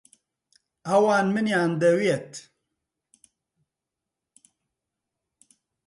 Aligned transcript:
ئەوان 0.87 1.25
منیان 1.35 1.71
دەوێت. 1.81 2.31